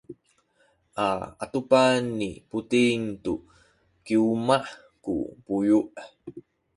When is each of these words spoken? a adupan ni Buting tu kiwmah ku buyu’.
a 1.05 1.05
adupan 1.43 1.99
ni 2.19 2.29
Buting 2.49 3.01
tu 3.23 3.33
kiwmah 4.05 4.65
ku 5.03 5.13
buyu’. 5.45 5.81